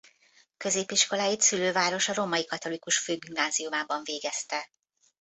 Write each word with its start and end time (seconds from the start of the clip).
Középiskoláit 0.57 1.41
szülővárosa 1.41 2.13
Római 2.13 2.45
Katolikus 2.45 2.97
Főgimnáziumában 2.97 4.01
végezte. 4.03 4.69